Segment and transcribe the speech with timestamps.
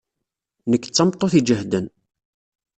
[0.69, 1.85] Nekk d tameṭṭut iǧehden.